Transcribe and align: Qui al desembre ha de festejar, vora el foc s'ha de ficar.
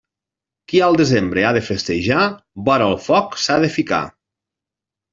Qui 0.71 0.79
al 0.85 0.97
desembre 1.01 1.43
ha 1.43 1.51
de 1.59 1.61
festejar, 1.69 2.25
vora 2.71 2.91
el 2.95 2.99
foc 3.07 3.41
s'ha 3.45 3.63
de 3.67 3.73
ficar. 3.79 4.05